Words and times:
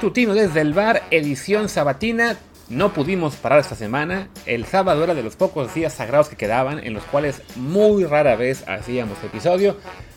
Matutino 0.00 0.32
desde 0.32 0.62
el 0.62 0.72
bar, 0.72 1.02
edición 1.10 1.68
sabatina. 1.68 2.38
No 2.70 2.94
pudimos 2.94 3.36
parar 3.36 3.60
esta 3.60 3.74
semana. 3.74 4.30
El 4.46 4.64
sábado 4.64 5.04
era 5.04 5.12
de 5.12 5.22
los 5.22 5.36
pocos 5.36 5.74
días 5.74 5.92
sagrados 5.92 6.30
que 6.30 6.36
quedaban, 6.36 6.78
en 6.82 6.94
los 6.94 7.04
cuales 7.04 7.42
muy 7.54 8.06
rara 8.06 8.34
vez 8.34 8.66
hacíamos 8.66 9.22
episodio. 9.22 9.76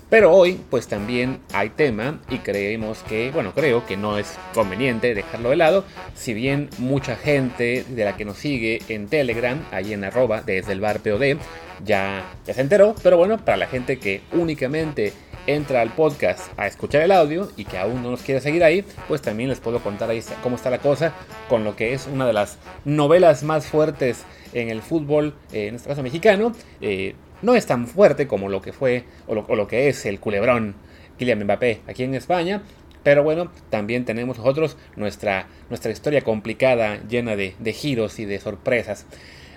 Pero 0.09 0.31
hoy, 0.31 0.57
pues 0.70 0.88
también 0.88 1.41
hay 1.52 1.72
tema 1.72 2.22
y 2.30 2.38
creemos 2.38 2.99
que, 3.09 3.31
bueno, 3.31 3.52
creo 3.53 3.85
que 3.85 3.98
no 3.98 4.17
es 4.17 4.38
conveniente 4.53 5.13
dejarlo 5.13 5.49
de 5.49 5.58
lado. 5.58 5.84
Si 6.16 6.34
bien 6.34 6.70
mucha 6.77 7.17
gente 7.17 7.84
de 7.86 8.05
la 8.05 8.16
que 8.16 8.23
nos 8.23 8.38
sigue 8.38 8.81
en 8.88 9.09
Telegram, 9.09 9.61
ahí 9.73 9.91
en 9.91 10.05
arroba 10.05 10.44
desde 10.44 10.72
el 10.72 10.80
bar 10.80 11.02
POD, 11.02 11.36
ya, 11.84 12.23
ya 12.47 12.53
se 12.53 12.61
enteró. 12.61 12.95
Pero 13.03 13.17
bueno, 13.17 13.38
para 13.38 13.58
la 13.58 13.67
gente 13.67 14.00
que 14.00 14.22
únicamente 14.31 15.11
entra 15.47 15.81
al 15.81 15.89
podcast 15.91 16.57
a 16.57 16.67
escuchar 16.67 17.02
el 17.02 17.11
audio 17.11 17.49
y 17.57 17.65
que 17.65 17.77
aún 17.77 18.02
no 18.02 18.11
nos 18.11 18.21
quiere 18.21 18.41
seguir 18.41 18.63
ahí, 18.63 18.85
pues 19.07 19.21
también 19.21 19.49
les 19.49 19.59
puedo 19.59 19.79
contar 19.79 20.09
ahí 20.09 20.21
cómo 20.41 20.55
está 20.55 20.69
la 20.69 20.79
cosa 20.79 21.13
con 21.49 21.63
lo 21.63 21.75
que 21.75 21.93
es 21.93 22.07
una 22.07 22.25
de 22.25 22.33
las 22.33 22.57
novelas 22.85 23.43
más 23.43 23.66
fuertes 23.67 24.23
en 24.53 24.69
el 24.69 24.81
fútbol, 24.81 25.33
eh, 25.52 25.67
en 25.67 25.75
este 25.75 25.89
caso 25.89 26.03
mexicano. 26.03 26.53
Eh, 26.81 27.16
no 27.41 27.55
es 27.55 27.66
tan 27.66 27.88
fuerte 27.88 28.27
como 28.27 28.49
lo 28.49 28.61
que 28.61 28.71
fue 28.71 29.03
o 29.27 29.35
lo, 29.35 29.67
que 29.67 29.89
es 29.89 30.05
el 30.05 30.19
culebrón 30.19 30.75
Kylian 31.17 31.44
Mbappé 31.44 31.81
aquí 31.88 32.03
en 32.03 32.16
España. 32.16 32.63
Pero 33.03 33.21
bueno, 33.21 33.52
también 33.69 34.05
tenemos 34.05 34.38
nosotros 34.38 34.78
nuestra, 34.95 35.47
nuestra 35.69 35.91
historia 35.91 36.22
complicada, 36.22 37.02
llena 37.09 37.35
de, 37.35 37.53
de 37.59 37.73
giros 37.73 38.17
y 38.19 38.25
de 38.25 38.39
sorpresas. 38.39 39.05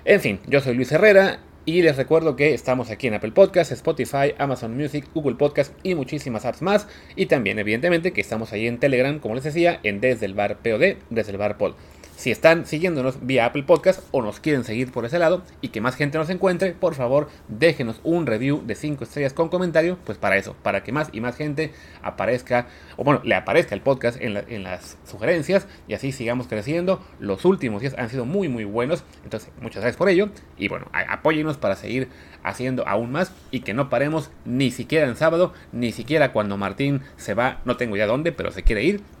En 0.03 0.19
fin, 0.19 0.39
yo 0.47 0.59
soy 0.59 0.75
Luis 0.75 0.91
Herrera 0.91 1.39
y 1.67 1.81
les 1.81 1.97
recuerdo 1.97 2.37
que 2.37 2.53
estamos 2.53 2.89
aquí 2.89 3.07
en 3.07 3.15
Apple 3.15 3.33
Podcasts, 3.33 3.73
Spotify, 3.73 4.33
Amazon 4.37 4.77
Music, 4.77 5.05
Google 5.13 5.35
Podcasts 5.35 5.75
y 5.83 5.95
muchísimas 5.95 6.45
apps 6.45 6.61
más. 6.61 6.87
Y 7.17 7.25
también, 7.25 7.59
evidentemente, 7.59 8.13
que 8.13 8.21
estamos 8.21 8.53
ahí 8.53 8.67
en 8.67 8.79
Telegram, 8.79 9.19
como 9.19 9.35
les 9.35 9.43
decía, 9.43 9.81
en 9.83 9.99
Desde 9.99 10.27
el 10.27 10.33
Bar 10.33 10.59
POD, 10.59 10.95
Desde 11.09 11.31
el 11.31 11.37
Bar 11.37 11.57
Pod. 11.57 11.73
Si 12.17 12.31
están 12.31 12.65
siguiéndonos 12.65 13.27
vía 13.27 13.45
Apple 13.45 13.61
Podcast 13.61 14.03
o 14.09 14.23
nos 14.23 14.39
quieren 14.39 14.63
seguir 14.63 14.91
por 14.91 15.05
ese 15.05 15.19
lado 15.19 15.43
y 15.61 15.67
que 15.67 15.81
más 15.81 15.95
gente 15.95 16.17
nos 16.17 16.31
encuentre, 16.31 16.71
por 16.71 16.95
favor 16.95 17.27
déjenos 17.47 18.01
un 18.03 18.25
review 18.25 18.63
de 18.65 18.73
5 18.73 19.03
estrellas 19.03 19.33
con 19.33 19.49
comentario, 19.49 19.99
pues 20.03 20.17
para 20.17 20.35
eso, 20.35 20.55
para 20.63 20.81
que 20.81 20.91
más 20.91 21.09
y 21.11 21.21
más 21.21 21.35
gente 21.35 21.73
aparezca, 22.01 22.69
o 22.95 23.03
bueno, 23.03 23.21
le 23.23 23.35
aparezca 23.35 23.75
el 23.75 23.81
podcast 23.81 24.19
en, 24.19 24.63
las 24.63 24.97
sugerencias 25.05 25.67
y 25.87 25.93
así 25.93 26.11
sigamos 26.11 26.47
creciendo. 26.47 27.05
Los 27.19 27.45
últimos 27.45 27.81
días 27.81 27.93
han 27.99 28.09
sido 28.09 28.25
muy 28.25 28.49
muy 28.49 28.63
buenos, 28.63 29.03
entonces 29.23 29.51
muchas 29.61 29.83
gracias 29.83 29.97
por 29.97 30.09
ello 30.09 30.29
y 30.57 30.69
bueno, 30.69 30.87
apóyenos 30.91 31.57
para 31.57 31.75
seguir 31.75 32.09
haciendo 32.41 32.87
aún 32.87 33.11
más 33.11 33.31
y 33.51 33.59
que 33.59 33.75
no 33.75 33.91
paremos 33.91 34.31
ni 34.43 34.71
siquiera 34.71 35.07
en 35.07 35.17
sábado, 35.17 35.53
ni 35.71 35.91
siquiera 35.91 36.33
cuando 36.33 36.57
Martín 36.57 37.01
se 37.15 37.35
va, 37.35 37.61
no 37.63 37.77
tengo 37.77 37.95
ya 37.95 38.07
dónde, 38.07 38.31
pero 38.31 38.49
se 38.49 38.63
quiere 38.63 38.83
ir 38.83 39.16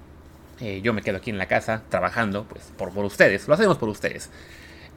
eh, 0.59 0.81
yo 0.81 0.93
me 0.93 1.01
quedo 1.01 1.17
aquí 1.17 1.29
en 1.29 1.37
la 1.37 1.47
casa 1.47 1.83
trabajando, 1.89 2.45
pues 2.45 2.71
por, 2.77 2.91
por 2.91 3.05
ustedes, 3.05 3.47
lo 3.47 3.53
hacemos 3.53 3.77
por 3.77 3.89
ustedes. 3.89 4.29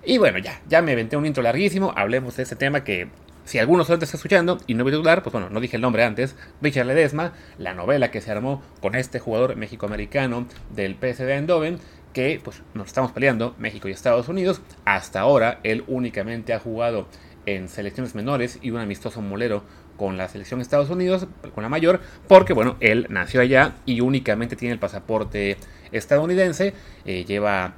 Y 0.05 0.19
bueno, 0.19 0.39
ya, 0.39 0.61
ya 0.69 0.81
me 0.81 0.93
inventé 0.93 1.17
un 1.17 1.27
intro 1.27 1.43
larguísimo, 1.43 1.93
hablemos 1.97 2.37
de 2.37 2.45
este 2.45 2.57
tema 2.57 2.85
que 2.85 3.09
si 3.45 3.59
alguno 3.59 3.85
solo 3.85 4.03
está 4.03 4.17
escuchando 4.17 4.59
y 4.67 4.75
no 4.75 4.85
voy 4.85 4.93
a 4.93 4.97
dudar, 4.97 5.23
pues 5.23 5.33
bueno, 5.33 5.51
no 5.51 5.61
dije 5.61 5.77
el 5.77 5.83
nombre 5.83 6.05
antes, 6.05 6.37
Richard 6.63 6.87
Ledesma, 6.87 7.33
la 7.59 7.75
novela 7.75 8.11
que 8.11 8.21
se 8.21 8.31
armó 8.31 8.63
con 8.81 8.95
este 8.95 9.19
jugador 9.19 9.57
mexicoamericano 9.57 10.47
del 10.71 10.95
PSV 10.95 11.29
Eindhoven, 11.29 11.79
que 12.13 12.41
pues 12.43 12.63
nos 12.75 12.87
estamos 12.87 13.13
peleando, 13.13 13.55
México 13.59 13.89
y 13.89 13.93
Estados 13.93 14.29
Unidos, 14.29 14.63
hasta 14.85 15.21
ahora 15.21 15.61
él 15.65 15.85
únicamente 15.87 16.53
ha 16.53 16.61
jugado 16.61 17.09
en 17.47 17.69
selecciones 17.69 18.15
menores 18.15 18.59
y 18.63 18.71
un 18.71 18.79
amistoso 18.79 19.21
molero 19.21 19.65
con 20.01 20.17
la 20.17 20.29
selección 20.29 20.61
de 20.61 20.63
Estados 20.63 20.89
Unidos, 20.89 21.27
con 21.55 21.63
la 21.63 21.69
mayor, 21.69 22.01
porque 22.27 22.55
bueno, 22.55 22.79
él 22.81 23.07
nació 23.11 23.43
allá 23.43 23.75
y 23.85 24.01
únicamente 24.01 24.57
tiene 24.57 24.73
el 24.73 24.79
pasaporte 24.79 25.59
estadounidense, 25.93 26.73
eh, 27.05 27.27
lleva 27.27 27.75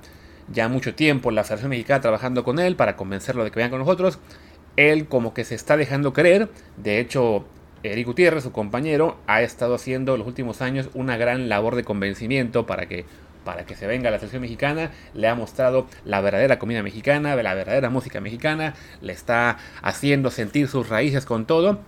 ya 0.46 0.68
mucho 0.68 0.94
tiempo 0.94 1.32
la 1.32 1.42
selección 1.42 1.70
mexicana 1.70 2.00
trabajando 2.00 2.44
con 2.44 2.60
él 2.60 2.76
para 2.76 2.94
convencerlo 2.94 3.42
de 3.42 3.50
que 3.50 3.58
venga 3.58 3.70
con 3.70 3.80
nosotros, 3.80 4.20
él 4.76 5.08
como 5.08 5.34
que 5.34 5.42
se 5.42 5.56
está 5.56 5.76
dejando 5.76 6.12
creer, 6.12 6.48
de 6.76 7.00
hecho 7.00 7.44
Eric 7.82 8.06
Gutiérrez, 8.06 8.44
su 8.44 8.52
compañero, 8.52 9.16
ha 9.26 9.42
estado 9.42 9.74
haciendo 9.74 10.16
los 10.16 10.28
últimos 10.28 10.62
años 10.62 10.90
una 10.94 11.16
gran 11.16 11.48
labor 11.48 11.74
de 11.74 11.82
convencimiento 11.82 12.66
para 12.66 12.86
que 12.86 13.04
para 13.44 13.66
que 13.66 13.74
se 13.74 13.88
venga 13.88 14.12
la 14.12 14.18
selección 14.18 14.42
mexicana, 14.42 14.92
le 15.14 15.26
ha 15.26 15.34
mostrado 15.34 15.88
la 16.04 16.20
verdadera 16.20 16.60
comida 16.60 16.84
mexicana, 16.84 17.34
la 17.34 17.54
verdadera 17.54 17.90
música 17.90 18.20
mexicana, 18.20 18.74
le 19.00 19.12
está 19.12 19.58
haciendo 19.82 20.30
sentir 20.30 20.68
sus 20.68 20.88
raíces 20.88 21.26
con 21.26 21.44
todo 21.44 21.80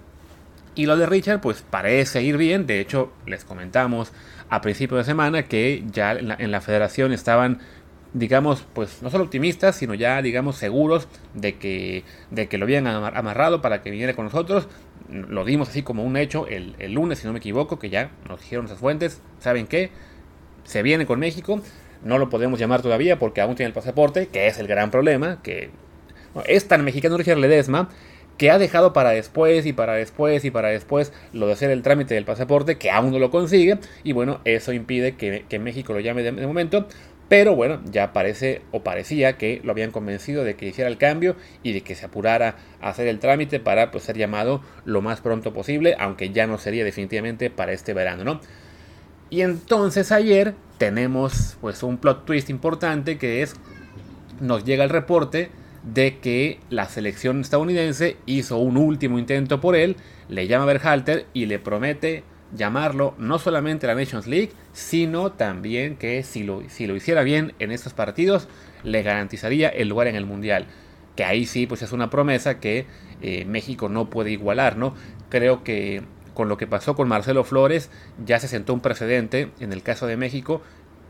y 0.74 0.86
lo 0.86 0.96
de 0.96 1.06
Richard, 1.06 1.40
pues 1.40 1.62
parece 1.68 2.22
ir 2.22 2.36
bien. 2.36 2.66
De 2.66 2.80
hecho, 2.80 3.12
les 3.26 3.44
comentamos 3.44 4.12
a 4.50 4.60
principio 4.60 4.96
de 4.96 5.04
semana 5.04 5.44
que 5.44 5.84
ya 5.90 6.12
en 6.12 6.50
la, 6.50 6.60
federación 6.60 7.12
estaban, 7.12 7.60
digamos, 8.12 8.64
pues 8.72 9.02
no 9.02 9.10
solo 9.10 9.24
optimistas, 9.24 9.76
sino 9.76 9.94
ya, 9.94 10.20
digamos, 10.22 10.56
seguros 10.56 11.08
de 11.34 11.56
que, 11.58 12.04
de 12.30 12.48
que 12.48 12.58
lo 12.58 12.64
habían 12.64 12.86
amarrado 12.86 13.62
para 13.62 13.82
que 13.82 13.90
viniera 13.90 14.14
con 14.14 14.24
nosotros. 14.24 14.68
Lo 15.10 15.44
dimos 15.44 15.68
así 15.68 15.82
como 15.82 16.02
un 16.02 16.16
hecho 16.16 16.46
el, 16.48 16.74
lunes, 16.92 17.20
si 17.20 17.26
no 17.26 17.32
me 17.32 17.38
equivoco, 17.38 17.78
que 17.78 17.90
ya 17.90 18.10
nos 18.28 18.40
dijeron 18.40 18.66
esas 18.66 18.78
fuentes. 18.78 19.20
¿Saben 19.38 19.66
qué? 19.66 19.90
Se 20.64 20.82
viene 20.82 21.06
con 21.06 21.20
México. 21.20 21.60
No 22.02 22.18
lo 22.18 22.28
podemos 22.28 22.58
llamar 22.58 22.82
todavía 22.82 23.18
porque 23.18 23.40
aún 23.40 23.54
tiene 23.54 23.68
el 23.68 23.74
pasaporte, 23.74 24.26
que 24.26 24.46
es 24.46 24.58
el 24.58 24.66
gran 24.66 24.90
problema, 24.90 25.40
que 25.42 25.70
es 26.46 26.66
tan 26.66 26.84
mexicano 26.84 27.16
Richard 27.16 27.38
Ledesma 27.38 27.88
que 28.38 28.50
ha 28.50 28.58
dejado 28.58 28.92
para 28.92 29.10
después 29.10 29.66
y 29.66 29.72
para 29.72 29.94
después 29.94 30.44
y 30.44 30.50
para 30.50 30.68
después 30.68 31.12
lo 31.32 31.46
de 31.46 31.52
hacer 31.52 31.70
el 31.70 31.82
trámite 31.82 32.14
del 32.14 32.24
pasaporte, 32.24 32.78
que 32.78 32.90
aún 32.90 33.12
no 33.12 33.18
lo 33.18 33.30
consigue, 33.30 33.78
y 34.02 34.12
bueno, 34.12 34.40
eso 34.44 34.72
impide 34.72 35.16
que, 35.16 35.58
México 35.58 35.92
lo 35.92 36.00
llame 36.00 36.22
de, 36.22 36.32
momento, 36.32 36.88
pero 37.28 37.54
bueno, 37.54 37.80
ya 37.90 38.12
parece 38.12 38.62
o 38.70 38.82
parecía 38.82 39.38
que 39.38 39.60
lo 39.64 39.72
habían 39.72 39.90
convencido 39.90 40.44
de 40.44 40.56
que 40.56 40.66
hiciera 40.66 40.90
el 40.90 40.98
cambio 40.98 41.36
y 41.62 41.72
de 41.72 41.80
que 41.80 41.94
se 41.94 42.06
apurara 42.06 42.56
a 42.80 42.90
hacer 42.90 43.06
el 43.06 43.18
trámite 43.18 43.60
para 43.60 43.90
pues, 43.90 44.04
ser 44.04 44.18
llamado 44.18 44.62
lo 44.84 45.00
más 45.00 45.20
pronto 45.20 45.52
posible, 45.52 45.96
aunque 45.98 46.30
ya 46.30 46.46
no 46.46 46.58
sería 46.58 46.84
definitivamente 46.84 47.50
para 47.50 47.72
este 47.72 47.94
verano, 47.94 48.24
¿no? 48.24 48.40
Y 49.30 49.40
entonces 49.40 50.12
ayer 50.12 50.54
tenemos 50.78 51.56
pues 51.60 51.82
un 51.82 51.98
plot 51.98 52.26
twist 52.26 52.50
importante 52.50 53.16
que 53.16 53.42
es, 53.42 53.54
nos 54.40 54.64
llega 54.64 54.84
el 54.84 54.90
reporte, 54.90 55.50
de 55.84 56.18
que 56.18 56.58
la 56.70 56.86
selección 56.88 57.40
estadounidense 57.40 58.16
hizo 58.26 58.58
un 58.58 58.76
último 58.76 59.18
intento 59.18 59.60
por 59.60 59.76
él, 59.76 59.96
le 60.28 60.46
llama 60.46 60.64
Berhalter 60.64 61.26
y 61.34 61.46
le 61.46 61.58
promete 61.58 62.24
llamarlo 62.54 63.14
no 63.18 63.38
solamente 63.38 63.86
a 63.86 63.94
la 63.94 64.00
Nations 64.00 64.26
League, 64.26 64.52
sino 64.72 65.32
también 65.32 65.96
que 65.96 66.22
si 66.22 66.42
lo, 66.42 66.62
si 66.68 66.86
lo 66.86 66.96
hiciera 66.96 67.22
bien 67.22 67.52
en 67.58 67.70
estos 67.70 67.92
partidos, 67.92 68.48
le 68.82 69.02
garantizaría 69.02 69.68
el 69.68 69.88
lugar 69.88 70.06
en 70.06 70.16
el 70.16 70.26
Mundial. 70.26 70.66
Que 71.16 71.24
ahí 71.24 71.46
sí, 71.46 71.66
pues 71.66 71.82
es 71.82 71.92
una 71.92 72.10
promesa 72.10 72.60
que 72.60 72.86
eh, 73.22 73.44
México 73.44 73.88
no 73.88 74.10
puede 74.10 74.30
igualar, 74.30 74.76
¿no? 74.76 74.94
Creo 75.28 75.64
que 75.64 76.02
con 76.32 76.48
lo 76.48 76.56
que 76.56 76.66
pasó 76.66 76.96
con 76.96 77.08
Marcelo 77.08 77.44
Flores 77.44 77.90
ya 78.24 78.40
se 78.40 78.48
sentó 78.48 78.74
un 78.74 78.80
precedente 78.80 79.50
en 79.60 79.72
el 79.72 79.82
caso 79.82 80.06
de 80.06 80.16
México 80.16 80.62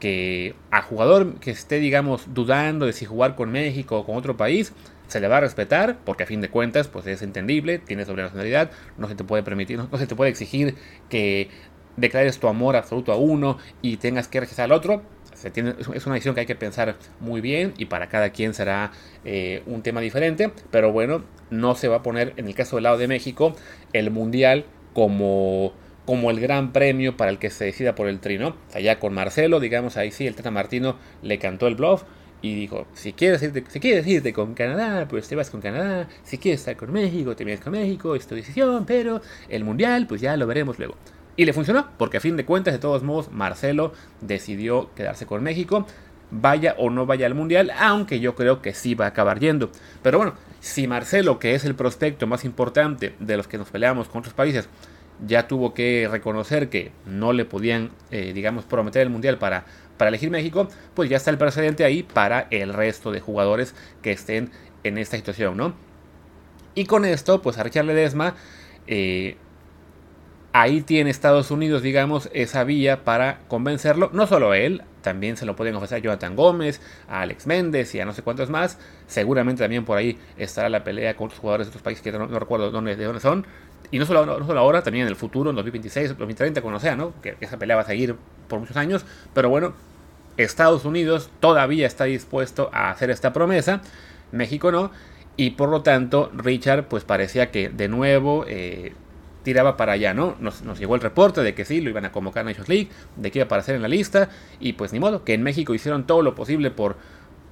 que 0.05 0.55
a 0.71 0.83
jugador 0.83 1.37
que 1.37 1.51
esté, 1.51 1.79
digamos, 1.79 2.35
dudando 2.35 2.85
de 2.85 2.93
si 2.93 3.07
jugar 3.07 3.37
con 3.37 3.51
México 3.51 4.01
o 4.01 4.05
con 4.05 4.17
otro 4.17 4.37
país, 4.37 4.75
se 5.09 5.19
le 5.19 5.29
va 5.29 5.39
a 5.39 5.41
respetar, 5.41 5.97
porque 6.05 6.25
a 6.25 6.27
fin 6.27 6.43
de 6.43 6.51
cuentas, 6.51 6.89
pues 6.89 7.07
es 7.07 7.23
entendible, 7.23 7.79
tiene 7.79 8.05
sobre 8.05 8.23
nacionalidad, 8.23 8.71
no 8.99 9.09
se 9.09 9.15
te 9.15 9.25
puede 9.25 9.43
permitir, 9.43 9.79
no, 9.79 9.89
se 9.97 10.07
te 10.07 10.15
puede 10.15 10.31
exigir 10.31 10.75
que 11.09 11.49
declares 11.97 12.39
tu 12.39 12.49
amor 12.49 12.77
absoluto 12.77 13.13
a 13.13 13.17
uno 13.17 13.57
y 13.81 13.97
tengas 13.97 14.29
que 14.29 14.41
rechazar 14.41 14.67
al 14.67 14.73
otro. 14.73 15.01
Es 15.43 16.05
una 16.05 16.17
decisión 16.17 16.35
que 16.35 16.43
hay 16.43 16.47
que 16.47 16.55
pensar 16.55 16.97
muy 17.19 17.41
bien 17.41 17.73
y 17.79 17.87
para 17.87 18.11
cada 18.11 18.29
quien 18.29 18.53
será 18.53 18.93
eh, 19.25 19.63
un 19.65 19.81
tema 19.81 20.03
diferente, 20.03 20.53
pero 20.71 20.93
bueno, 20.93 21.25
no 21.49 21.77
se 21.77 21.89
va 21.89 21.97
a 21.97 22.03
poner, 22.03 22.35
en 22.37 22.47
el 22.47 22.55
caso 22.55 22.77
del 22.77 22.83
lado 22.83 22.99
de 22.99 23.09
México, 23.09 23.57
el 23.95 24.11
mundial 24.11 24.67
como 24.93 25.73
como 26.07 26.31
el 26.31 26.41
gran 26.41 26.73
premio 26.73 27.17
para 27.17 27.31
el 27.31 27.39
que 27.39 27.51
se 27.51 27.65
decida 27.65 27.95
por 27.95 28.09
el 28.09 28.21
trino. 28.21 28.49
O 28.69 28.73
sea, 28.73 28.81
ya 28.81 28.99
con 28.99 29.15
Marcelo, 29.15 29.61
digamos, 29.61 29.97
ahí 29.97 30.11
sí, 30.11 30.27
el 30.27 30.35
Tata 30.35 30.51
Martino 30.51 30.97
le 31.23 31.39
cantó 31.39 31.67
el 31.67 31.75
bluff 31.75 32.03
y 32.43 32.55
dijo, 32.55 32.87
si 32.93 33.15
quieres 33.15 33.43
irte, 33.43 33.65
si 33.69 33.81
quieres 33.81 34.07
irte 34.07 34.35
con 34.35 34.53
Canadá, 34.53 35.09
pues 35.09 35.27
te 35.27 35.35
vas 35.35 35.49
con 35.49 35.63
Canadá, 35.63 36.09
si 36.25 36.37
quieres 36.37 36.61
estar 36.61 36.77
con 36.77 36.93
México, 36.93 37.35
te 37.35 37.45
vienes 37.45 37.65
con 37.65 37.73
México, 37.73 38.15
es 38.15 38.27
tu 38.27 38.35
decisión, 38.35 38.85
pero 38.85 39.23
el 39.49 39.65
Mundial, 39.65 40.07
pues 40.07 40.21
ya 40.21 40.37
lo 40.37 40.47
veremos 40.47 40.79
luego. 40.79 40.95
Y 41.37 41.47
le 41.47 41.55
funcionó, 41.55 41.89
porque 41.97 42.19
a 42.19 42.21
fin 42.21 42.37
de 42.37 42.45
cuentas, 42.45 42.75
de 42.75 42.79
todos 42.79 43.03
modos, 43.03 43.33
Marcelo 43.33 43.95
decidió 44.21 44.91
quedarse 44.95 45.25
con 45.25 45.43
México, 45.43 45.87
vaya 46.31 46.75
o 46.79 46.91
no 46.91 47.07
vaya 47.07 47.25
al 47.27 47.35
Mundial, 47.35 47.73
aunque 47.79 48.21
yo 48.21 48.35
creo 48.35 48.61
que 48.61 48.75
sí 48.75 48.95
va 48.95 49.07
a 49.07 49.09
acabar 49.09 49.41
yendo. 49.41 49.71
Pero 50.03 50.19
bueno, 50.19 50.35
si 50.61 50.87
Marcelo, 50.87 51.39
que 51.39 51.55
es 51.55 51.65
el 51.65 51.75
prospecto 51.75 52.27
más 52.27 52.45
importante 52.45 53.15
de 53.21 53.37
los 53.39 53.49
que 53.49 53.59
nos 53.59 53.71
peleamos 53.71 54.09
con 54.09 54.19
otros 54.21 54.35
países, 54.35 54.69
ya 55.27 55.47
tuvo 55.49 55.75
que 55.75 56.09
reconocer 56.11 56.69
que 56.69 56.93
no 57.07 57.33
le 57.33 57.45
podían, 57.45 57.91
eh, 58.11 58.33
digamos, 58.33 58.65
prometer 58.65 59.03
el 59.03 59.11
Mundial 59.11 59.39
para, 59.39 59.65
para 59.97 60.09
elegir 60.09 60.31
México, 60.31 60.69
pues 60.95 61.11
ya 61.11 61.17
está 61.17 61.31
el 61.31 61.39
precedente 61.39 61.85
ahí 61.85 62.03
para 62.03 62.47
el 62.51 62.73
resto 62.73 63.13
de 63.13 63.21
jugadores 63.21 63.75
que 64.03 64.13
estén 64.13 64.51
en 64.83 64.99
esta 64.99 65.17
situación, 65.17 65.57
¿no? 65.57 65.75
Y 66.75 66.87
con 66.87 67.05
esto, 67.05 67.41
pues 67.41 67.59
a 67.59 67.63
Richard 67.63 67.87
Ledesma, 67.87 68.35
eh, 68.87 69.37
ahí 70.53 70.83
tiene 70.83 71.11
Estados 71.11 71.51
Unidos, 71.51 71.83
digamos, 71.83 72.29
esa 72.33 72.65
vía 72.65 73.05
para 73.05 73.39
convencerlo, 73.49 74.11
no 74.13 74.27
solo 74.27 74.55
él, 74.55 74.83
también 75.05 75.37
se 75.37 75.45
lo 75.45 75.55
pueden 75.55 75.77
ofrecer 75.77 75.99
a 75.99 76.01
Jonathan 76.01 76.35
Gómez, 76.35 76.81
a 77.09 77.21
Alex 77.21 77.47
Méndez 77.47 77.95
y 77.95 78.01
a 78.01 78.07
no 78.07 78.15
sé 78.15 78.23
cuántos 78.23 78.49
más. 78.49 78.79
Seguramente 79.07 79.63
también 79.63 79.85
por 79.85 79.99
ahí 79.99 80.19
estará 80.39 80.71
la 80.71 80.83
pelea 80.83 81.15
con 81.15 81.27
otros 81.27 81.41
jugadores 81.41 81.67
de 81.67 81.71
otros 81.71 81.83
países 81.83 82.03
que 82.03 82.11
no, 82.11 82.27
recuerdo 82.27 82.71
dónde, 82.71 82.97
de 82.97 83.05
dónde 83.05 83.21
son. 83.21 83.47
Y 83.91 83.99
no 83.99 84.07
solo, 84.07 84.27
no 84.27 84.47
solo 84.47 84.61
ahora, 84.61 84.83
también 84.83 85.07
en 85.07 85.11
el 85.11 85.17
futuro, 85.17 85.51
en 85.51 85.57
2026, 85.57 86.17
2030, 86.17 86.63
cuando 86.63 86.81
sea, 86.81 86.97
¿no? 86.97 87.13
Que, 87.21 87.37
esa 87.41 87.59
pelea 87.59 87.77
va 87.77 87.83
a 87.83 87.87
seguir 87.87 88.17
por 88.49 88.61
muchos 88.61 88.77
años. 88.77 89.05
Pero 89.33 89.49
bueno, 89.49 89.75
Estados 90.37 90.85
Unidos 90.85 91.31
todavía 91.41 91.87
está 91.87 92.05
dispuesto 92.05 92.71
a 92.73 92.91
hacer 92.91 93.11
esta 93.11 93.33
promesa. 93.33 93.83
México 94.33 94.73
no. 94.73 94.91
Y 95.37 95.51
por 95.51 95.69
lo 95.69 95.83
tanto, 95.83 96.31
Richard 96.35 96.85
pues 96.89 97.05
parecía 97.05 97.51
que 97.51 97.69
de 97.69 97.89
nuevo 97.89 98.45
eh, 98.47 98.93
tiraba 99.43 99.77
para 99.77 99.93
allá, 99.93 100.15
¿no? 100.15 100.37
Nos, 100.41 100.63
llegó 100.79 100.95
el 100.95 101.01
reporte 101.01 101.43
de 101.43 101.55
que 101.55 101.65
sí, 101.65 101.81
lo 101.81 101.91
iban 101.91 102.05
a 102.05 102.13
convocar 102.13 102.43
a 102.43 102.45
Nations 102.49 102.69
League, 102.69 102.89
de 103.17 103.31
que 103.31 103.39
iba 103.39 103.45
a 103.45 103.47
aparecer 103.47 103.77
en 103.77 103.83
la 103.83 103.89
lista. 103.89 104.29
Y 104.59 104.73
pues 104.73 104.93
ni 104.93 104.99
modo, 104.99 105.25
que 105.25 105.35
en 105.35 105.43
México 105.43 105.75
hicieron 105.75 106.07
todo 106.07 106.23
lo 106.23 106.35
posible 106.35 106.71
por, 106.71 106.97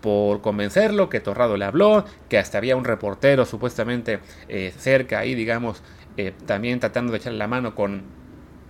por 0.01 0.41
convencerlo, 0.41 1.09
que 1.09 1.21
Torrado 1.21 1.57
le 1.57 1.65
habló, 1.65 2.05
que 2.29 2.39
hasta 2.39 2.59
había 2.59 2.77
un 2.77 2.85
reportero 2.85 3.45
supuestamente 3.45 4.21
eh, 4.49 4.73
cerca 4.77 5.21
ahí, 5.21 5.35
digamos, 5.35 5.83
eh, 6.17 6.33
también 6.47 6.81
tratando 6.81 7.13
de 7.13 7.19
echarle 7.19 7.39
la 7.39 7.49
mano 7.49 7.75
con, 7.75 8.03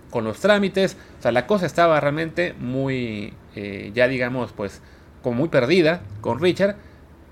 con 0.09 0.23
los 0.23 0.39
trámites. 0.39 0.97
O 1.19 1.21
sea, 1.21 1.31
la 1.31 1.47
cosa 1.47 1.65
estaba 1.65 1.99
realmente 1.99 2.53
muy, 2.59 3.33
ya 3.93 4.07
digamos, 4.07 4.51
pues 4.53 4.81
como 5.21 5.37
muy 5.37 5.49
perdida 5.49 6.01
con 6.21 6.39
Richard. 6.39 6.75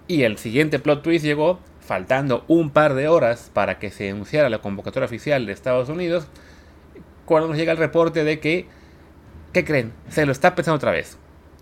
Y 0.08 0.24
el 0.24 0.38
siguiente 0.38 0.80
plot 0.80 1.04
twist 1.04 1.24
llegó 1.24 1.60
faltando 1.80 2.46
un 2.48 2.70
par 2.70 2.94
de 2.94 3.08
horas 3.08 3.50
para 3.54 3.80
que 3.80 3.90
se 3.90 4.10
anunciara 4.10 4.50
la 4.50 4.60
convocatoria 4.60 5.06
oficial 5.06 5.46
de 5.46 5.52
Estados 5.52 5.90
Unidos, 5.90 6.28
cuando 7.26 7.50
nos 7.50 7.58
llega 7.58 7.72
el 7.72 7.78
reporte 7.78 8.24
de 8.24 8.40
que, 8.40 8.68
¿qué 9.52 9.66
creen? 9.66 9.92
Se 10.10 10.26
lo 10.26 10.32
está 10.32 10.56
pensando 10.56 10.78
otra 10.78 10.92
vez. 10.92 11.18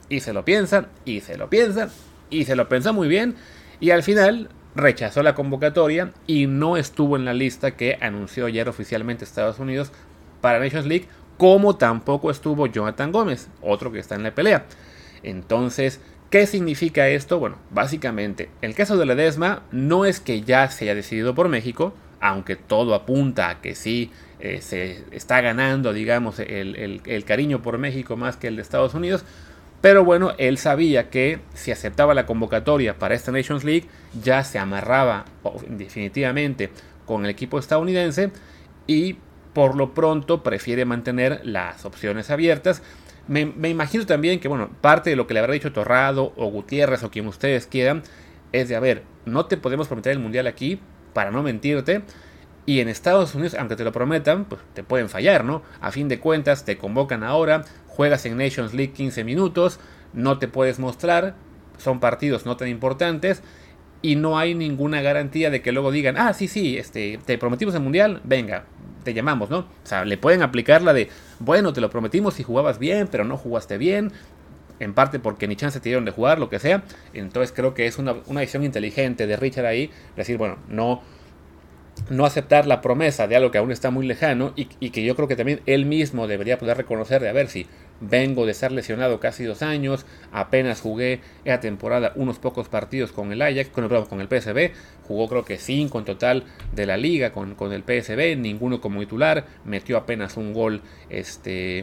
Y 0.08 0.20
se 0.20 0.34
lo 0.34 0.46
piensa, 0.46 0.88
y 1.06 1.22
se 1.22 1.38
lo 1.38 1.50
piensa, 1.50 1.90
y 2.30 2.46
se 2.46 2.56
lo 2.56 2.70
pensó 2.70 2.94
muy 2.94 3.08
bien, 3.08 3.36
y 3.80 3.92
al 3.92 4.04
final 4.04 4.50
rechazó 4.76 5.24
la 5.24 5.36
convocatoria 5.36 6.12
y 6.28 6.48
no 6.48 6.78
estuvo 6.78 7.16
en 7.16 7.26
la 7.26 7.34
lista 7.34 7.72
que 7.72 7.98
anunció 8.02 8.46
ayer 8.46 8.70
oficialmente 8.70 9.26
Estados 9.26 9.60
Unidos 9.60 9.92
para 10.42 10.60
Nations 10.60 10.86
League, 10.86 11.08
como 11.38 11.76
tampoco 11.76 12.32
estuvo 12.32 12.68
Jonathan 12.68 13.12
Gómez, 13.12 13.50
otro 13.62 13.92
que 13.92 14.00
está 14.00 14.16
en 14.16 14.24
la 14.24 14.36
pelea. 14.36 14.66
Entonces, 15.24 16.00
¿Qué 16.30 16.46
significa 16.46 17.08
esto? 17.08 17.40
Bueno, 17.40 17.58
básicamente, 17.72 18.52
el 18.62 18.76
caso 18.76 18.98
de 18.98 19.08
Ledesma 19.08 19.64
no 19.72 20.06
es 20.06 20.20
que 20.20 20.44
ya 20.44 20.70
se 20.70 20.86
haya 20.86 20.94
decidido 20.94 21.34
por 21.34 21.50
México, 21.50 21.92
aunque 22.20 22.56
todo 22.56 22.94
apunta 22.94 23.50
a 23.50 23.62
que 23.62 23.74
sí 23.74 24.12
eh, 24.40 24.62
se 24.62 25.04
está 25.10 25.42
ganando, 25.42 25.92
digamos, 25.92 26.38
el, 26.38 27.24
cariño 27.26 27.64
por 27.64 27.80
México 27.80 28.16
más 28.16 28.38
que 28.38 28.48
el 28.48 28.58
de 28.58 28.62
Estados 28.62 28.94
Unidos. 28.94 29.26
Pero 29.82 30.04
bueno, 30.04 30.34
él 30.38 30.58
sabía 30.58 31.10
que 31.10 31.40
si 31.54 31.72
aceptaba 31.72 32.14
la 32.14 32.26
convocatoria 32.26 33.00
para 33.00 33.16
esta 33.16 33.32
Nations 33.32 33.64
League, 33.64 33.88
ya 34.22 34.44
se 34.44 34.60
amarraba 34.60 35.26
definitivamente 35.68 36.70
con 37.06 37.24
el 37.24 37.32
equipo 37.32 37.60
estadounidense 37.60 38.32
y 38.88 39.18
por 39.54 39.76
lo 39.76 39.94
pronto 39.94 40.44
prefiere 40.44 40.86
mantener 40.86 41.42
las 41.44 41.86
opciones 41.86 42.30
abiertas 42.30 42.82
me, 43.30 43.70
imagino 43.70 44.06
también 44.08 44.40
que, 44.40 44.48
bueno, 44.48 44.72
parte 44.82 45.12
de 45.12 45.16
lo 45.16 45.28
que 45.28 45.36
le 45.36 45.40
habrá 45.40 45.54
dicho 45.54 45.72
Torrado 45.72 46.34
o 46.36 46.48
Gutiérrez 46.48 47.04
o 47.04 47.12
quien 47.12 47.28
ustedes 47.28 47.68
quieran 47.68 48.02
es 48.52 48.70
de, 48.70 48.76
a 48.76 48.80
ver, 48.80 49.04
no 49.26 49.46
te 49.46 49.56
podemos 49.56 49.88
prometer 49.88 50.14
el 50.14 50.20
mundial 50.20 50.48
aquí 50.48 50.80
para 51.14 51.30
no 51.30 51.44
mentirte. 51.44 52.02
Y 52.70 52.82
en 52.82 52.88
Estados 52.88 53.34
Unidos, 53.34 53.56
aunque 53.58 53.76
te 53.76 53.84
lo 53.84 53.92
prometan, 53.92 54.46
pues 54.46 54.62
te 54.76 54.84
pueden 54.84 55.10
fallar, 55.10 55.44
¿no? 55.44 55.64
A 55.82 55.92
fin 55.92 56.08
de 56.08 56.20
cuentas, 56.20 56.66
te 56.66 56.78
convocan 56.78 57.24
ahora, 57.24 57.64
juegas 57.88 58.28
en 58.28 58.38
Nations 58.38 58.76
League 58.76 58.94
15 58.94 59.24
minutos, 59.24 59.80
no 60.14 60.38
te 60.38 60.48
puedes 60.48 60.78
mostrar, 60.78 61.34
son 61.80 62.00
partidos 62.00 62.46
no 62.46 62.58
tan 62.58 62.68
importantes 62.68 63.42
y 64.04 64.18
no 64.18 64.38
hay 64.38 64.54
ninguna 64.54 65.02
garantía 65.02 65.50
de 65.50 65.64
que 65.64 65.72
luego 65.72 65.90
digan, 65.90 66.16
ah, 66.20 66.32
sí, 66.36 66.48
sí, 66.48 66.78
este, 66.78 67.20
te 67.26 67.40
prometimos 67.40 67.74
el 67.74 67.82
mundial, 67.82 68.22
venga, 68.24 68.66
te 69.04 69.16
llamamos, 69.16 69.50
¿no? 69.50 69.62
O 69.62 69.66
sea, 69.82 70.06
le 70.06 70.20
pueden 70.20 70.44
aplicar 70.44 70.84
la 70.84 70.94
de, 70.94 71.10
bueno, 71.40 71.74
te 71.74 71.82
lo 71.82 71.90
prometimos 71.90 72.40
y 72.40 72.44
jugabas 72.44 72.78
bien, 72.78 73.08
pero 73.08 73.24
no 73.24 73.36
jugaste 73.36 73.80
bien, 73.80 74.12
en 74.80 74.94
parte 74.94 75.18
porque 75.18 75.48
ni 75.48 75.56
chance 75.56 75.80
te 75.80 75.90
dieron 75.90 76.06
de 76.06 76.12
jugar, 76.12 76.38
lo 76.38 76.50
que 76.50 76.60
sea. 76.60 76.84
Entonces 77.16 77.52
creo 77.52 77.74
que 77.74 77.88
es 77.88 77.98
una, 77.98 78.14
una 78.28 78.42
decisión 78.42 78.64
inteligente 78.64 79.26
de 79.26 79.38
Richard 79.38 79.66
ahí, 79.66 79.90
decir, 80.16 80.38
bueno, 80.38 80.58
no, 80.68 81.02
no 82.10 82.26
aceptar 82.26 82.66
la 82.66 82.82
promesa 82.82 83.28
de 83.28 83.36
algo 83.36 83.52
que 83.52 83.58
aún 83.58 83.72
está 83.72 83.92
muy 83.92 84.06
lejano 84.06 84.54
y, 84.56 84.66
que 84.66 85.04
yo 85.04 85.16
creo 85.16 85.28
que 85.28 85.36
también 85.36 85.62
él 85.66 85.86
mismo 85.86 86.28
debería 86.28 86.58
poder 86.58 86.78
reconocer 86.78 87.22
de 87.22 87.30
a 87.30 87.34
ver 87.34 87.48
si 87.48 87.68
vengo 88.02 88.46
de 88.46 88.54
ser 88.54 88.72
lesionado 88.72 89.20
casi 89.20 89.44
dos 89.44 89.62
años, 89.62 90.06
apenas 90.32 90.82
jugué 90.82 91.22
esa 91.46 91.60
temporada 91.60 92.14
unos 92.16 92.40
pocos 92.40 92.70
partidos 92.70 93.12
con 93.12 93.32
el 93.32 93.42
Ajax, 93.42 93.70
con 93.70 93.84
el, 93.84 94.08
con 94.08 94.20
PSB, 94.28 94.72
jugó 95.08 95.28
creo 95.28 95.46
que 95.46 95.58
cinco 95.58 96.00
en 96.00 96.06
total 96.06 96.44
de 96.74 96.86
la 96.86 96.98
liga 96.98 97.32
con, 97.32 97.56
con 97.56 97.74
el 97.74 97.84
PSB, 97.84 98.38
ninguno 98.38 98.82
como 98.82 99.00
titular, 99.02 99.46
metió 99.66 99.98
apenas 99.98 100.38
un 100.38 100.54
gol 100.54 100.82
este, 101.10 101.80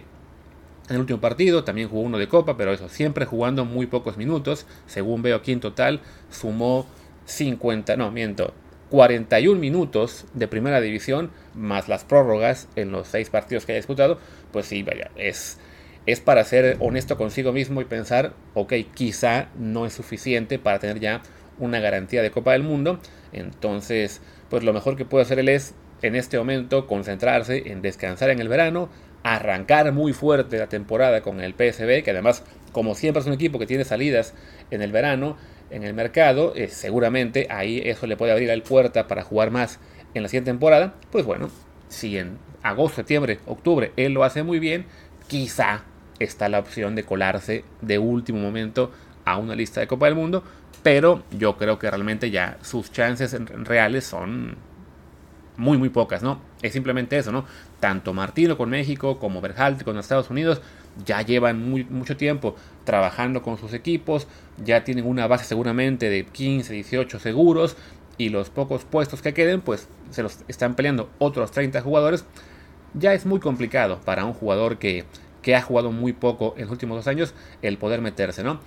en 0.88 0.94
el 0.94 1.00
último 1.00 1.20
partido, 1.20 1.64
también 1.64 1.88
jugó 1.88 2.02
uno 2.02 2.18
de 2.18 2.28
copa, 2.28 2.56
pero 2.56 2.72
eso, 2.72 2.88
siempre 2.88 3.26
jugando 3.26 3.64
muy 3.64 3.86
pocos 3.86 4.16
minutos, 4.16 4.66
según 4.86 5.22
veo 5.22 5.36
aquí 5.36 5.52
en 5.52 5.60
total, 5.60 6.00
sumó 6.30 6.86
50, 7.26 7.96
no, 7.96 8.10
miento, 8.10 8.54
41 8.90 9.60
minutos 9.60 10.26
de 10.34 10.48
primera 10.48 10.80
división, 10.80 11.30
más 11.54 11.88
las 11.88 12.04
prórrogas 12.04 12.68
en 12.76 12.92
los 12.92 13.08
seis 13.08 13.30
partidos 13.30 13.66
que 13.66 13.72
haya 13.72 13.80
disputado, 13.80 14.18
pues 14.52 14.66
sí, 14.66 14.82
vaya, 14.82 15.10
es, 15.16 15.58
es 16.06 16.20
para 16.20 16.44
ser 16.44 16.76
honesto 16.80 17.16
consigo 17.16 17.52
mismo 17.52 17.80
y 17.80 17.84
pensar, 17.84 18.32
ok, 18.54 18.72
quizá 18.94 19.48
no 19.58 19.86
es 19.86 19.92
suficiente 19.92 20.58
para 20.58 20.78
tener 20.78 21.00
ya 21.00 21.22
una 21.58 21.80
garantía 21.80 22.22
de 22.22 22.30
Copa 22.30 22.52
del 22.52 22.62
Mundo, 22.62 23.00
entonces, 23.32 24.20
pues 24.50 24.62
lo 24.62 24.72
mejor 24.72 24.96
que 24.96 25.04
puede 25.04 25.24
hacer 25.24 25.38
él 25.38 25.48
es, 25.48 25.74
en 26.02 26.14
este 26.14 26.38
momento, 26.38 26.86
concentrarse 26.86 27.70
en 27.72 27.82
descansar 27.82 28.30
en 28.30 28.40
el 28.40 28.48
verano, 28.48 28.88
arrancar 29.22 29.90
muy 29.92 30.12
fuerte 30.12 30.58
la 30.58 30.68
temporada 30.68 31.22
con 31.22 31.40
el 31.40 31.54
PSB, 31.54 32.04
que 32.04 32.12
además, 32.12 32.44
como 32.70 32.94
siempre 32.94 33.20
es 33.20 33.26
un 33.26 33.32
equipo 33.32 33.58
que 33.58 33.66
tiene 33.66 33.84
salidas 33.84 34.34
en 34.70 34.82
el 34.82 34.92
verano, 34.92 35.36
en 35.70 35.82
el 35.82 35.94
mercado, 35.94 36.52
eh, 36.54 36.68
seguramente 36.68 37.46
ahí 37.50 37.82
eso 37.84 38.06
le 38.06 38.16
puede 38.16 38.32
abrir 38.32 38.48
la 38.48 38.64
puerta 38.64 39.06
para 39.08 39.22
jugar 39.22 39.50
más 39.50 39.78
en 40.14 40.22
la 40.22 40.28
siguiente 40.28 40.50
temporada. 40.50 40.94
Pues 41.10 41.24
bueno, 41.24 41.50
si 41.88 42.18
en 42.18 42.38
agosto, 42.62 42.96
septiembre, 42.96 43.40
octubre 43.46 43.92
él 43.96 44.12
lo 44.12 44.24
hace 44.24 44.42
muy 44.42 44.58
bien, 44.58 44.86
quizá 45.28 45.82
está 46.18 46.48
la 46.48 46.58
opción 46.58 46.94
de 46.94 47.04
colarse 47.04 47.64
de 47.80 47.98
último 47.98 48.38
momento 48.38 48.90
a 49.24 49.36
una 49.36 49.54
lista 49.54 49.80
de 49.80 49.86
Copa 49.86 50.06
del 50.06 50.14
Mundo, 50.14 50.42
pero 50.82 51.24
yo 51.30 51.56
creo 51.56 51.78
que 51.78 51.90
realmente 51.90 52.30
ya 52.30 52.58
sus 52.62 52.92
chances 52.92 53.36
reales 53.64 54.04
son 54.04 54.56
muy 55.56 55.78
muy 55.78 55.88
pocas, 55.88 56.22
¿no? 56.22 56.40
Es 56.62 56.72
simplemente 56.72 57.16
eso, 57.16 57.32
¿no? 57.32 57.44
Tanto 57.80 58.12
Martino 58.12 58.56
con 58.56 58.70
México 58.70 59.18
como 59.18 59.40
Berhalter 59.40 59.84
con 59.84 59.98
Estados 59.98 60.30
Unidos 60.30 60.60
ya 61.04 61.22
llevan 61.22 61.70
mucho 61.90 62.16
tiempo 62.16 62.56
trabajando 62.84 63.42
con 63.42 63.58
sus 63.58 63.74
equipos, 63.74 64.26
ya 64.64 64.84
tienen 64.84 65.06
una 65.06 65.26
base 65.26 65.44
seguramente 65.44 66.08
de 66.08 66.24
15, 66.24 66.72
18 66.72 67.18
seguros 67.18 67.76
y 68.18 68.30
los 68.30 68.50
pocos 68.50 68.84
puestos 68.84 69.22
que 69.22 69.34
queden 69.34 69.60
pues 69.60 69.88
se 70.10 70.22
los 70.22 70.38
están 70.48 70.74
peleando 70.74 71.10
otros 71.18 71.50
30 71.50 71.80
jugadores. 71.82 72.24
Ya 72.94 73.12
es 73.12 73.26
muy 73.26 73.40
complicado 73.40 74.00
para 74.04 74.24
un 74.24 74.32
jugador 74.32 74.78
que, 74.78 75.04
que 75.42 75.54
ha 75.54 75.62
jugado 75.62 75.92
muy 75.92 76.12
poco 76.12 76.54
en 76.56 76.62
los 76.62 76.70
últimos 76.70 76.96
dos 76.96 77.08
años 77.08 77.34
el 77.60 77.76
poder 77.76 78.00
meterse, 78.00 78.42
¿no? 78.42 78.60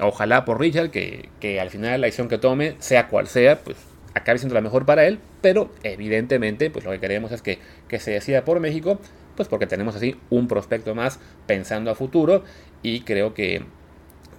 Ojalá 0.00 0.44
por 0.44 0.60
Richard 0.60 0.90
que, 0.90 1.28
que 1.40 1.60
al 1.60 1.70
final 1.70 2.00
la 2.00 2.06
decisión 2.06 2.28
que 2.28 2.38
tome, 2.38 2.76
sea 2.78 3.08
cual 3.08 3.26
sea, 3.26 3.60
pues 3.60 3.76
acabe 4.14 4.38
siendo 4.38 4.54
la 4.54 4.60
mejor 4.60 4.86
para 4.86 5.06
él, 5.06 5.20
pero 5.40 5.70
evidentemente 5.82 6.70
pues 6.70 6.84
lo 6.84 6.90
que 6.90 7.00
queremos 7.00 7.32
es 7.32 7.42
que, 7.42 7.58
que 7.88 7.98
se 7.98 8.12
decida 8.12 8.44
por 8.44 8.60
México 8.60 8.98
pues 9.38 9.48
porque 9.48 9.68
tenemos 9.68 9.94
así 9.94 10.16
un 10.30 10.48
prospecto 10.48 10.96
más 10.96 11.20
pensando 11.46 11.92
a 11.92 11.94
futuro 11.94 12.42
y 12.82 13.02
creo 13.02 13.34
que 13.34 13.62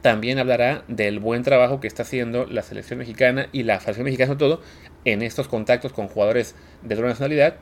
también 0.01 0.39
hablará 0.39 0.83
del 0.89 1.19
buen 1.19 1.41
trabajo 1.43 1.79
que 1.79 1.87
está 1.87 2.03
haciendo 2.03 2.45
la 2.45 2.63
selección 2.63 2.99
mexicana 2.99 3.47
y 3.53 3.63
la 3.63 3.79
selección 3.79 4.03
mexicana 4.03 4.27
sobre 4.27 4.39
todo 4.39 4.61
en 5.05 5.21
estos 5.21 5.47
contactos 5.47 5.93
con 5.93 6.09
jugadores 6.09 6.53
de 6.81 6.95
otra 6.95 7.07
nacionalidad 7.07 7.55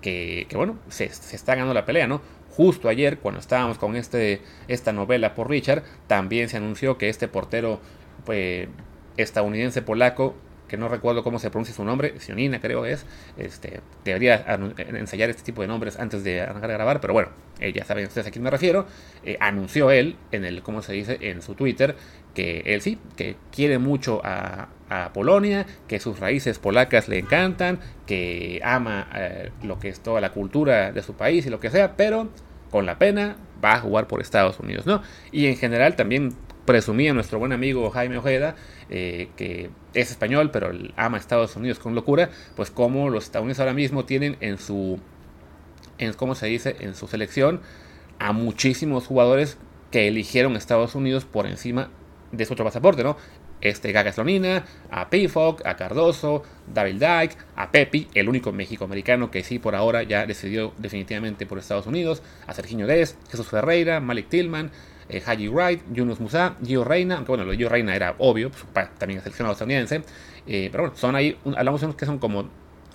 que, 0.00 0.46
bueno, 0.54 0.78
se, 0.88 1.06
está 1.06 1.56
ganando 1.56 1.74
la 1.74 1.84
pelea, 1.84 2.06
¿no? 2.06 2.20
Justo 2.50 2.88
ayer, 2.88 3.18
cuando 3.18 3.40
estábamos 3.40 3.76
con 3.76 3.96
este, 3.96 4.40
esta 4.68 4.92
novela 4.92 5.34
por 5.34 5.50
Richard, 5.50 5.82
también 6.06 6.48
se 6.48 6.58
anunció 6.58 6.96
que 6.96 7.08
este 7.08 7.26
portero 7.26 7.80
pues, 8.24 8.68
estadounidense 9.16 9.82
polaco 9.82 10.36
que 10.68 10.76
no 10.76 10.88
recuerdo 10.88 11.22
cómo 11.22 11.38
se 11.38 11.50
pronuncia 11.50 11.74
su 11.74 11.84
nombre, 11.84 12.18
Sionina 12.20 12.60
creo 12.60 12.86
es, 12.86 13.06
este, 13.36 13.80
debería 14.04 14.44
ensayar 14.76 15.30
este 15.30 15.42
tipo 15.42 15.62
de 15.62 15.68
nombres 15.68 15.98
antes 15.98 16.24
de 16.24 16.40
arrancar 16.40 16.70
a 16.70 16.74
grabar, 16.74 17.00
pero 17.00 17.12
bueno, 17.12 17.30
ya 17.72 17.84
saben 17.84 18.06
ustedes 18.06 18.26
a 18.26 18.30
quién 18.30 18.42
me 18.42 18.50
refiero, 18.50 18.86
eh, 19.24 19.36
anunció 19.40 19.90
él 19.90 20.16
en 20.32 20.44
el, 20.44 20.62
¿cómo 20.62 20.82
se 20.82 20.92
dice?, 20.92 21.18
en 21.20 21.42
su 21.42 21.54
Twitter, 21.54 21.96
que 22.34 22.62
él 22.66 22.80
sí, 22.80 22.98
que 23.16 23.36
quiere 23.52 23.78
mucho 23.78 24.20
a, 24.24 24.68
Polonia, 25.12 25.66
que 25.88 25.98
sus 25.98 26.20
raíces 26.20 26.60
polacas 26.60 27.08
le 27.08 27.18
encantan, 27.18 27.80
que 28.06 28.60
ama 28.62 29.08
eh, 29.16 29.50
lo 29.64 29.80
que 29.80 29.88
es 29.88 29.98
toda 29.98 30.20
la 30.20 30.30
cultura 30.30 30.92
de 30.92 31.02
su 31.02 31.14
país 31.14 31.44
y 31.46 31.50
lo 31.50 31.58
que 31.58 31.68
sea, 31.68 31.96
pero 31.96 32.28
con 32.70 32.86
la 32.86 32.96
pena 32.96 33.34
va 33.64 33.74
a 33.74 33.80
jugar 33.80 34.06
por 34.06 34.20
Estados 34.20 34.60
Unidos, 34.60 34.86
¿no? 34.86 35.02
Y 35.32 35.46
en 35.46 35.56
general 35.56 35.96
también 35.96 36.36
presumía 36.64 37.12
nuestro 37.12 37.38
buen 37.38 37.52
amigo 37.52 37.90
Jaime 37.90 38.18
Ojeda, 38.18 38.56
eh, 38.90 39.28
que 39.36 39.70
es 39.94 40.10
español, 40.10 40.50
pero 40.50 40.70
ama 40.96 41.18
Estados 41.18 41.56
Unidos 41.56 41.78
con 41.78 41.94
locura, 41.94 42.30
pues 42.56 42.70
como 42.70 43.10
los 43.10 43.24
estadounidenses 43.24 43.60
ahora 43.60 43.74
mismo 43.74 44.04
tienen 44.04 44.36
en 44.40 44.58
su, 44.58 44.98
en, 45.98 46.12
¿cómo 46.14 46.34
se 46.34 46.46
dice?, 46.46 46.76
en 46.80 46.94
su 46.94 47.06
selección 47.06 47.60
a 48.18 48.32
muchísimos 48.32 49.06
jugadores 49.06 49.58
que 49.90 50.08
eligieron 50.08 50.56
Estados 50.56 50.94
Unidos 50.94 51.24
por 51.24 51.46
encima 51.46 51.90
de 52.32 52.44
su 52.44 52.54
otro 52.54 52.64
pasaporte, 52.64 53.04
¿no? 53.04 53.16
Este 53.60 53.92
Gaga 53.92 54.12
Slonina, 54.12 54.64
a 54.90 55.08
Payfog, 55.08 55.66
a 55.66 55.76
Cardoso, 55.76 56.42
Daryl 56.66 56.98
Dyke, 56.98 57.36
a 57.56 57.70
Pepi, 57.70 58.08
el 58.14 58.28
único 58.28 58.52
México-americano 58.52 59.30
que 59.30 59.42
sí 59.42 59.58
por 59.58 59.74
ahora 59.74 60.02
ya 60.02 60.26
decidió 60.26 60.72
definitivamente 60.76 61.46
por 61.46 61.58
Estados 61.58 61.86
Unidos, 61.86 62.22
a 62.46 62.52
Serginho 62.52 62.86
Dez, 62.86 63.16
Jesús 63.30 63.48
Ferreira, 63.48 64.00
Malik 64.00 64.28
Tillman, 64.28 64.70
eh, 65.08 65.22
Haji 65.24 65.48
Wright, 65.48 65.82
Yunus 65.92 66.20
Musa, 66.20 66.56
Gio 66.64 66.84
Reina, 66.84 67.16
aunque 67.16 67.32
bueno, 67.32 67.44
lo 67.44 67.52
Gio 67.52 67.68
Reina 67.68 67.94
era 67.94 68.14
obvio, 68.18 68.50
pues, 68.50 68.88
también 68.98 69.18
es 69.18 69.24
seleccionado 69.24 69.52
estadounidense, 69.52 70.02
eh, 70.46 70.68
pero 70.70 70.84
bueno, 70.84 70.96
son 70.96 71.16
ahí, 71.16 71.36
hablamos 71.56 71.80
de 71.80 71.86
unos 71.86 71.96
que 71.96 72.06
son 72.06 72.18
como 72.18 72.48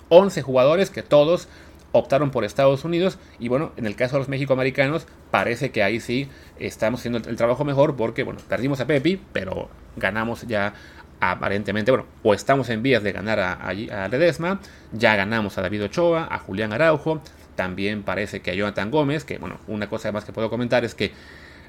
11 0.08 0.42
jugadores 0.42 0.90
que 0.90 1.02
todos 1.02 1.48
optaron 1.92 2.30
por 2.30 2.44
Estados 2.44 2.84
Unidos 2.84 3.18
y 3.38 3.48
bueno, 3.48 3.72
en 3.76 3.86
el 3.86 3.96
caso 3.96 4.16
de 4.16 4.20
los 4.20 4.28
mexicoamericanos 4.28 5.06
parece 5.30 5.70
que 5.70 5.82
ahí 5.82 6.00
sí 6.00 6.28
estamos 6.58 7.00
haciendo 7.00 7.18
el, 7.18 7.36
trabajo 7.36 7.64
mejor 7.64 7.96
porque 7.96 8.22
bueno, 8.22 8.40
perdimos 8.48 8.80
a 8.80 8.86
Pepi, 8.86 9.20
pero 9.32 9.68
ganamos 9.96 10.46
ya 10.46 10.74
aparentemente, 11.20 11.90
bueno, 11.90 12.06
o 12.22 12.32
estamos 12.32 12.70
en 12.70 12.82
vías 12.82 13.02
de 13.02 13.12
ganar 13.12 13.40
a, 13.40 13.52
a, 13.52 14.08
Ledesma, 14.08 14.60
ya 14.92 15.16
ganamos 15.16 15.58
a 15.58 15.62
David 15.62 15.84
Ochoa, 15.84 16.28
a 16.30 16.38
Julián 16.38 16.72
Araujo, 16.72 17.20
también 17.56 18.02
parece 18.04 18.40
que 18.40 18.52
a 18.52 18.54
Jonathan 18.54 18.90
Gómez, 18.90 19.24
que 19.24 19.38
bueno, 19.38 19.58
una 19.66 19.88
cosa 19.88 20.12
más 20.12 20.24
que 20.24 20.32
puedo 20.32 20.48
comentar 20.48 20.84
es 20.84 20.94
que 20.94 21.12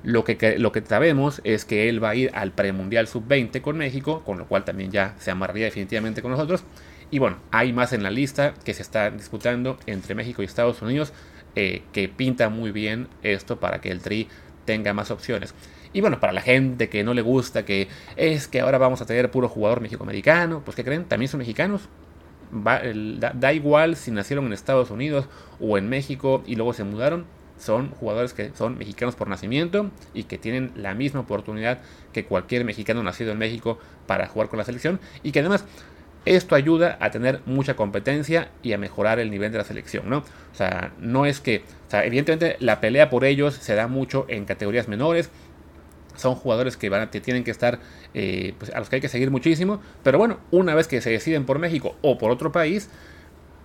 lo 0.03 0.24
que, 0.24 0.58
lo 0.58 0.72
que 0.72 0.81
sabemos 0.81 1.41
es 1.43 1.65
que 1.65 1.89
él 1.89 2.03
va 2.03 2.10
a 2.10 2.15
ir 2.15 2.31
al 2.34 2.51
premundial 2.51 3.08
sub-20 3.08 3.62
con 3.62 3.77
México, 3.77 4.24
con 4.25 4.38
lo 4.38 4.48
cual 4.48 4.63
también 4.65 4.91
ya 4.91 5.15
se 5.20 5.31
amarraría 5.31 5.65
definitivamente 5.65 6.22
con 6.22 6.31
nosotros. 6.31 6.63
Y 7.12 7.20
bueno, 7.20 7.38
hay 7.51 7.74
más 7.74 7.93
en 7.93 8.03
la 8.03 8.10
lista 8.10 8.53
que 8.63 8.74
se 8.74 8.81
está 8.81 9.12
disputando 9.12 9.77
entre 9.86 10.15
México 10.15 10.41
y 10.41 10.46
Estados 10.46 10.81
Unidos 10.81 11.13
eh, 11.55 11.84
que 11.91 12.08
pinta 12.08 12.48
muy 12.48 12.72
bien 12.72 13.10
esto 13.24 13.60
para 13.60 13.81
que 13.81 13.91
el 13.91 14.00
Tri 14.00 14.29
tenga 14.65 14.93
más 14.93 15.12
opciones. 15.12 15.53
Y 15.91 16.00
bueno, 16.00 16.22
para 16.22 16.31
la 16.31 16.41
gente 16.41 16.88
que 16.88 17.03
no 17.03 17.13
le 17.13 17.22
gusta, 17.22 17.65
que 17.65 17.89
es 18.15 18.48
que 18.48 18.62
ahora 18.62 18.77
vamos 18.77 19.01
a 19.01 19.05
tener 19.05 19.29
puro 19.29 19.50
jugador 19.50 19.81
mexicoamericano, 19.81 20.62
pues 20.63 20.75
¿qué 20.75 20.86
creen? 20.86 21.03
También 21.03 21.27
son 21.27 21.39
mexicanos. 21.39 21.89
da, 22.53 23.53
igual 23.53 23.98
si 23.98 24.12
nacieron 24.12 24.46
en 24.46 24.53
Estados 24.53 24.91
Unidos 24.91 25.25
o 25.60 25.77
en 25.77 25.89
México 25.89 26.41
y 26.48 26.55
luego 26.55 26.72
se 26.74 26.86
mudaron. 26.86 27.25
Son 27.62 27.91
jugadores 27.91 28.34
que 28.34 28.51
son 28.56 28.77
mexicanos 28.77 29.15
por 29.15 29.27
nacimiento 29.27 29.91
y 30.15 30.24
que 30.24 30.39
tienen 30.39 30.72
la 30.75 30.96
misma 30.96 31.20
oportunidad 31.20 31.77
que 32.12 32.25
cualquier 32.25 32.65
mexicano 32.65 33.03
nacido 33.03 33.32
en 33.32 33.38
México 33.38 33.77
para 34.08 34.27
jugar 34.27 34.50
con 34.50 34.58
la 34.58 34.65
selección. 34.65 35.00
Y 35.22 35.32
que 35.32 35.41
además 35.41 35.63
esto 36.25 36.56
ayuda 36.56 36.98
a 37.00 37.12
tener 37.12 37.41
mucha 37.46 37.75
competencia 37.75 38.50
y 38.63 38.74
a 38.74 38.80
mejorar 38.80 39.20
el 39.20 39.30
nivel 39.30 39.51
de 39.51 39.60
la 39.60 39.63
selección, 39.63 40.10
¿no? 40.10 40.20
O 40.20 40.56
sea, 40.56 40.91
no 41.00 41.27
es 41.27 41.39
que, 41.39 41.63
o 41.88 41.91
sea, 41.91 42.03
evidentemente 42.03 42.58
la 42.60 42.82
pelea 42.82 43.10
por 43.12 43.25
ellos 43.25 43.53
se 43.56 43.75
da 43.75 43.88
mucho 43.88 44.25
en 44.27 44.46
categorías 44.46 44.88
menores. 44.88 45.30
Son 46.15 46.36
jugadores 46.36 46.77
que, 46.77 46.89
van 46.89 47.01
a, 47.01 47.12
tienen 47.12 47.44
que 47.44 47.51
estar, 47.51 47.80
eh, 48.13 48.53
pues, 48.58 48.72
a 48.74 48.80
los 48.80 48.89
que 48.89 48.98
hay 48.98 49.01
que 49.01 49.08
seguir 49.08 49.30
muchísimo. 49.30 49.82
Pero 50.03 50.18
bueno, 50.18 50.39
una 50.50 50.74
vez 50.75 50.88
que 50.88 51.00
se 51.00 51.10
deciden 51.10 51.46
por 51.46 51.60
México 51.60 51.96
o 52.01 52.18
por 52.18 52.32
otro 52.32 52.51
país, 52.51 52.89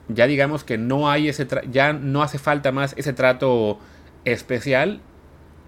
ya 0.08 0.26
digamos 0.26 0.64
que 0.64 0.78
no 0.78 1.10
hay 1.10 1.28
ese, 1.28 1.46
ya 1.70 1.92
no 1.92 2.22
hace 2.22 2.38
falta 2.38 2.72
más 2.72 2.94
ese 2.96 3.12
trato 3.12 3.78
especial 4.24 5.00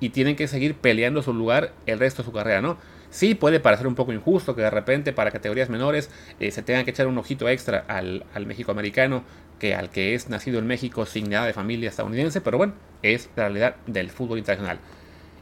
y 0.00 0.10
tienen 0.10 0.36
que 0.36 0.48
seguir 0.48 0.74
peleando 0.74 1.22
su 1.22 1.32
lugar 1.32 1.72
el 1.86 1.98
resto 1.98 2.22
de 2.22 2.26
su 2.26 2.32
carrera, 2.32 2.60
¿no? 2.60 2.78
Sí 3.10 3.34
puede 3.34 3.58
parecer 3.58 3.86
un 3.86 3.94
poco 3.94 4.12
injusto 4.12 4.54
que 4.54 4.62
de 4.62 4.70
repente 4.70 5.12
para 5.12 5.30
categorías 5.30 5.70
menores 5.70 6.10
eh, 6.40 6.50
se 6.50 6.62
tengan 6.62 6.84
que 6.84 6.90
echar 6.90 7.06
un 7.06 7.16
ojito 7.16 7.48
extra 7.48 7.84
al, 7.88 8.26
al 8.34 8.46
México 8.46 8.70
americano 8.70 9.24
que 9.58 9.74
al 9.74 9.90
que 9.90 10.14
es 10.14 10.28
nacido 10.28 10.58
en 10.58 10.66
México 10.66 11.06
sin 11.06 11.30
nada 11.30 11.46
de 11.46 11.52
familia 11.52 11.88
estadounidense, 11.88 12.40
pero 12.40 12.58
bueno, 12.58 12.74
es 13.02 13.30
la 13.36 13.44
realidad 13.44 13.76
del 13.86 14.10
fútbol 14.10 14.38
internacional. 14.38 14.78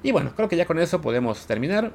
Y 0.02 0.12
bueno, 0.12 0.32
creo 0.36 0.48
que 0.48 0.56
ya 0.56 0.66
con 0.66 0.78
eso 0.78 1.00
podemos 1.00 1.46
terminar. 1.46 1.92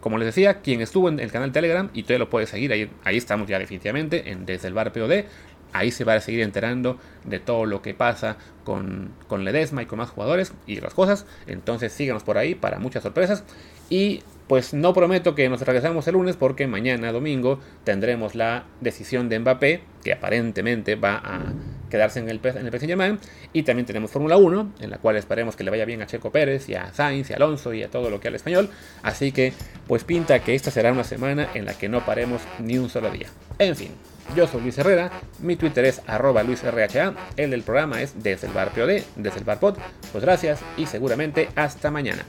Como 0.00 0.16
les 0.16 0.26
decía, 0.26 0.60
quien 0.60 0.80
estuvo 0.80 1.08
en 1.08 1.18
el 1.18 1.32
canal 1.32 1.50
Telegram 1.50 1.90
y 1.92 2.04
todavía 2.04 2.20
lo 2.20 2.30
puede 2.30 2.46
seguir, 2.46 2.72
ahí, 2.72 2.88
ahí 3.02 3.16
estamos 3.16 3.48
ya 3.48 3.58
definitivamente 3.58 4.30
en 4.30 4.46
Desde 4.46 4.68
el 4.68 4.74
Bar 4.74 4.92
POD. 4.92 5.24
Ahí 5.72 5.90
se 5.90 6.04
va 6.04 6.14
a 6.14 6.20
seguir 6.20 6.40
enterando 6.40 6.98
de 7.24 7.38
todo 7.38 7.66
lo 7.66 7.82
que 7.82 7.94
pasa 7.94 8.36
con, 8.64 9.12
con 9.26 9.44
Ledesma 9.44 9.82
y 9.82 9.86
con 9.86 9.98
más 9.98 10.10
jugadores 10.10 10.52
y 10.66 10.78
otras 10.78 10.94
cosas. 10.94 11.26
Entonces 11.46 11.92
síganos 11.92 12.22
por 12.22 12.38
ahí 12.38 12.54
para 12.54 12.78
muchas 12.78 13.02
sorpresas. 13.02 13.44
Y 13.90 14.22
pues 14.48 14.72
no 14.72 14.94
prometo 14.94 15.34
que 15.34 15.48
nos 15.48 15.60
regresemos 15.60 16.08
el 16.08 16.14
lunes 16.14 16.36
porque 16.36 16.66
mañana 16.66 17.12
domingo 17.12 17.60
tendremos 17.84 18.34
la 18.34 18.64
decisión 18.80 19.28
de 19.28 19.38
Mbappé, 19.38 19.82
que 20.02 20.14
aparentemente 20.14 20.94
va 20.94 21.16
a 21.22 21.52
quedarse 21.90 22.18
en 22.18 22.30
el, 22.30 22.40
en 22.42 22.66
el 22.66 22.72
PSG 22.72 23.18
y 23.52 23.62
también 23.62 23.86
tenemos 23.86 24.10
Fórmula 24.10 24.38
1, 24.38 24.74
en 24.80 24.90
la 24.90 24.98
cual 24.98 25.16
esperemos 25.16 25.54
que 25.54 25.64
le 25.64 25.70
vaya 25.70 25.84
bien 25.84 26.00
a 26.00 26.06
Checo 26.06 26.32
Pérez 26.32 26.68
y 26.68 26.74
a 26.74 26.92
Sainz 26.94 27.28
y 27.28 27.34
a 27.34 27.36
Alonso 27.36 27.74
y 27.74 27.82
a 27.82 27.90
todo 27.90 28.08
lo 28.08 28.20
que 28.20 28.28
al 28.28 28.34
español. 28.34 28.70
Así 29.02 29.32
que 29.32 29.52
pues 29.86 30.04
pinta 30.04 30.38
que 30.40 30.54
esta 30.54 30.70
será 30.70 30.92
una 30.92 31.04
semana 31.04 31.48
en 31.52 31.66
la 31.66 31.74
que 31.74 31.90
no 31.90 32.04
paremos 32.06 32.40
ni 32.58 32.78
un 32.78 32.88
solo 32.88 33.10
día. 33.10 33.28
En 33.58 33.76
fin, 33.76 33.90
yo 34.34 34.46
soy 34.46 34.62
Luis 34.62 34.78
Herrera, 34.78 35.10
mi 35.40 35.56
Twitter 35.56 35.84
es 35.84 36.02
arroba 36.06 36.42
LuisRHA, 36.42 37.14
el 37.36 37.50
del 37.50 37.62
programa 37.62 38.02
es 38.02 38.22
desde 38.22 38.46
el 38.46 38.52
bar 38.52 38.70
POD, 38.70 39.02
desde 39.16 39.38
el 39.38 39.44
bar 39.44 39.60
pod. 39.60 39.76
Pues 40.12 40.24
gracias 40.24 40.60
y 40.76 40.86
seguramente 40.86 41.48
hasta 41.56 41.90
mañana. 41.90 42.24